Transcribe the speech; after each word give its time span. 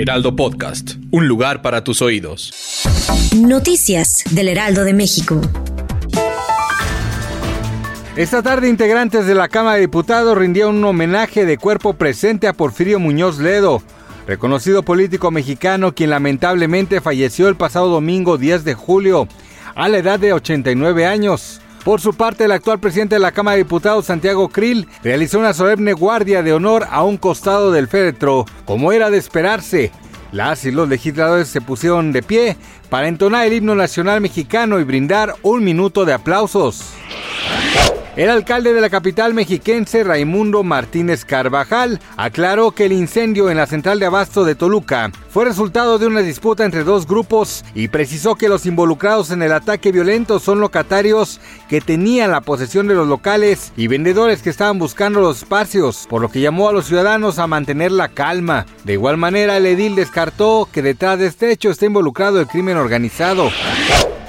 Heraldo 0.00 0.36
Podcast, 0.36 0.92
un 1.10 1.26
lugar 1.26 1.60
para 1.60 1.82
tus 1.82 2.02
oídos. 2.02 2.52
Noticias 3.36 4.22
del 4.30 4.46
Heraldo 4.46 4.84
de 4.84 4.92
México. 4.92 5.40
Esta 8.14 8.40
tarde 8.40 8.68
integrantes 8.68 9.26
de 9.26 9.34
la 9.34 9.48
Cámara 9.48 9.74
de 9.74 9.80
Diputados 9.80 10.38
rindieron 10.38 10.76
un 10.76 10.84
homenaje 10.84 11.44
de 11.44 11.58
cuerpo 11.58 11.94
presente 11.94 12.46
a 12.46 12.52
Porfirio 12.52 13.00
Muñoz 13.00 13.40
Ledo, 13.40 13.82
reconocido 14.28 14.84
político 14.84 15.32
mexicano 15.32 15.92
quien 15.92 16.10
lamentablemente 16.10 17.00
falleció 17.00 17.48
el 17.48 17.56
pasado 17.56 17.88
domingo 17.88 18.38
10 18.38 18.62
de 18.62 18.74
julio 18.74 19.26
a 19.74 19.88
la 19.88 19.98
edad 19.98 20.20
de 20.20 20.32
89 20.32 21.06
años. 21.06 21.60
Por 21.88 22.02
su 22.02 22.12
parte, 22.12 22.44
el 22.44 22.52
actual 22.52 22.78
presidente 22.78 23.14
de 23.14 23.18
la 23.18 23.32
Cámara 23.32 23.56
de 23.56 23.62
Diputados, 23.62 24.04
Santiago 24.04 24.50
Krill, 24.50 24.86
realizó 25.02 25.38
una 25.38 25.54
solemne 25.54 25.94
guardia 25.94 26.42
de 26.42 26.52
honor 26.52 26.86
a 26.90 27.02
un 27.02 27.16
costado 27.16 27.72
del 27.72 27.88
féretro, 27.88 28.44
como 28.66 28.92
era 28.92 29.08
de 29.08 29.16
esperarse. 29.16 29.90
Las 30.30 30.66
y 30.66 30.70
los 30.70 30.86
legisladores 30.86 31.48
se 31.48 31.62
pusieron 31.62 32.12
de 32.12 32.22
pie 32.22 32.58
para 32.90 33.08
entonar 33.08 33.46
el 33.46 33.54
himno 33.54 33.74
nacional 33.74 34.20
mexicano 34.20 34.78
y 34.78 34.84
brindar 34.84 35.36
un 35.40 35.64
minuto 35.64 36.04
de 36.04 36.12
aplausos. 36.12 36.92
El 38.18 38.30
alcalde 38.30 38.72
de 38.72 38.80
la 38.80 38.90
capital 38.90 39.32
mexiquense, 39.32 40.02
Raimundo 40.02 40.64
Martínez 40.64 41.24
Carvajal, 41.24 42.00
aclaró 42.16 42.72
que 42.72 42.86
el 42.86 42.92
incendio 42.92 43.48
en 43.48 43.58
la 43.58 43.68
central 43.68 44.00
de 44.00 44.06
abasto 44.06 44.44
de 44.44 44.56
Toluca 44.56 45.12
fue 45.30 45.44
resultado 45.44 46.00
de 46.00 46.08
una 46.08 46.18
disputa 46.18 46.64
entre 46.64 46.82
dos 46.82 47.06
grupos 47.06 47.64
y 47.76 47.86
precisó 47.86 48.34
que 48.34 48.48
los 48.48 48.66
involucrados 48.66 49.30
en 49.30 49.40
el 49.40 49.52
ataque 49.52 49.92
violento 49.92 50.40
son 50.40 50.58
locatarios 50.58 51.40
que 51.68 51.80
tenían 51.80 52.32
la 52.32 52.40
posesión 52.40 52.88
de 52.88 52.96
los 52.96 53.06
locales 53.06 53.72
y 53.76 53.86
vendedores 53.86 54.42
que 54.42 54.50
estaban 54.50 54.80
buscando 54.80 55.20
los 55.20 55.38
espacios, 55.38 56.08
por 56.10 56.20
lo 56.20 56.28
que 56.28 56.40
llamó 56.40 56.68
a 56.68 56.72
los 56.72 56.86
ciudadanos 56.86 57.38
a 57.38 57.46
mantener 57.46 57.92
la 57.92 58.08
calma. 58.08 58.66
De 58.82 58.94
igual 58.94 59.16
manera, 59.16 59.58
el 59.58 59.66
edil 59.66 59.94
descartó 59.94 60.68
que 60.72 60.82
detrás 60.82 61.20
de 61.20 61.28
este 61.28 61.52
hecho 61.52 61.70
está 61.70 61.86
involucrado 61.86 62.40
el 62.40 62.48
crimen 62.48 62.78
organizado. 62.78 63.48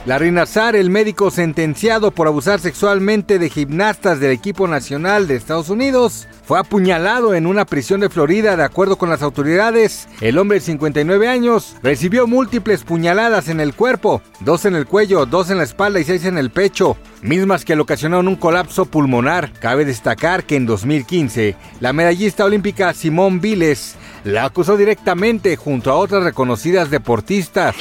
Larry 0.09 0.31
Nazar, 0.31 0.75
el 0.75 0.89
médico 0.89 1.29
sentenciado 1.29 2.09
por 2.09 2.25
abusar 2.25 2.59
sexualmente 2.59 3.37
de 3.37 3.47
gimnastas 3.47 4.19
del 4.19 4.31
equipo 4.31 4.67
nacional 4.67 5.27
de 5.27 5.35
Estados 5.35 5.69
Unidos, 5.69 6.27
fue 6.45 6.57
apuñalado 6.57 7.35
en 7.35 7.45
una 7.45 7.63
prisión 7.63 7.99
de 7.99 8.09
Florida 8.09 8.57
de 8.57 8.63
acuerdo 8.63 8.95
con 8.95 9.11
las 9.11 9.21
autoridades. 9.21 10.07
El 10.19 10.39
hombre 10.39 10.57
de 10.57 10.65
59 10.65 11.27
años 11.27 11.75
recibió 11.83 12.25
múltiples 12.25 12.83
puñaladas 12.83 13.49
en 13.49 13.59
el 13.59 13.75
cuerpo, 13.75 14.23
dos 14.39 14.65
en 14.65 14.73
el 14.73 14.87
cuello, 14.87 15.27
dos 15.27 15.51
en 15.51 15.59
la 15.59 15.63
espalda 15.63 15.99
y 15.99 16.03
seis 16.03 16.25
en 16.25 16.39
el 16.39 16.49
pecho, 16.49 16.97
mismas 17.21 17.63
que 17.63 17.75
le 17.75 17.83
ocasionaron 17.83 18.27
un 18.27 18.35
colapso 18.35 18.85
pulmonar. 18.85 19.53
Cabe 19.59 19.85
destacar 19.85 20.43
que 20.43 20.55
en 20.55 20.65
2015, 20.65 21.55
la 21.81 21.93
medallista 21.93 22.45
olímpica 22.45 22.95
Simón 22.95 23.41
Viles 23.41 23.95
la 24.23 24.45
acusó 24.45 24.75
directamente 24.75 25.55
junto 25.55 25.91
a 25.91 25.97
otras 25.97 26.23
reconocidas 26.23 26.89
deportistas. 26.89 27.75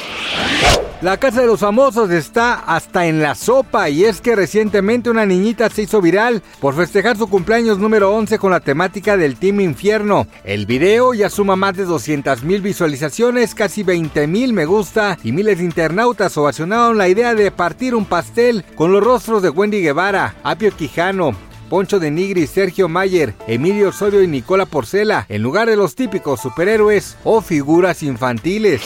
La 1.00 1.16
casa 1.16 1.42
de 1.42 1.46
los 1.46 1.60
famosos 1.60 2.10
está 2.10 2.54
hasta 2.54 3.06
en 3.06 3.22
la 3.22 3.36
sopa 3.36 3.88
y 3.88 4.04
es 4.04 4.20
que 4.20 4.34
recientemente 4.34 5.08
una 5.08 5.24
niñita 5.24 5.70
se 5.70 5.82
hizo 5.82 6.00
viral 6.00 6.42
por 6.60 6.74
festejar 6.74 7.16
su 7.16 7.28
cumpleaños 7.28 7.78
número 7.78 8.12
11 8.12 8.40
con 8.40 8.50
la 8.50 8.58
temática 8.58 9.16
del 9.16 9.36
Team 9.36 9.60
Infierno. 9.60 10.26
El 10.42 10.66
video 10.66 11.14
ya 11.14 11.30
suma 11.30 11.54
más 11.54 11.76
de 11.76 11.84
200 11.84 12.42
mil 12.42 12.62
visualizaciones, 12.62 13.54
casi 13.54 13.84
20 13.84 14.26
mil 14.26 14.52
me 14.52 14.66
gusta 14.66 15.16
y 15.22 15.30
miles 15.30 15.58
de 15.58 15.66
internautas 15.66 16.36
ovacionaron 16.36 16.98
la 16.98 17.06
idea 17.06 17.32
de 17.36 17.52
partir 17.52 17.94
un 17.94 18.04
pastel 18.04 18.64
con 18.74 18.90
los 18.90 19.04
rostros 19.04 19.40
de 19.40 19.50
Wendy 19.50 19.80
Guevara, 19.80 20.34
Apio 20.42 20.72
Quijano, 20.76 21.32
Poncho 21.68 21.98
de 21.98 22.10
Nigri, 22.10 22.46
Sergio 22.46 22.88
Mayer, 22.88 23.34
Emilio 23.46 23.90
Osorio 23.90 24.22
y 24.22 24.26
Nicola 24.26 24.66
Porcela, 24.66 25.26
en 25.28 25.42
lugar 25.42 25.68
de 25.68 25.76
los 25.76 25.94
típicos 25.94 26.40
superhéroes 26.40 27.16
o 27.24 27.40
figuras 27.40 28.02
infantiles. 28.02 28.82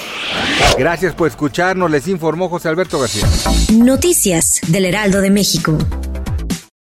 Gracias 0.78 1.14
por 1.14 1.28
escucharnos, 1.28 1.90
les 1.90 2.08
informó 2.08 2.48
José 2.48 2.68
Alberto 2.68 2.98
García. 2.98 3.26
Noticias 3.72 4.60
del 4.68 4.86
Heraldo 4.86 5.20
de 5.20 5.30
México. 5.30 5.78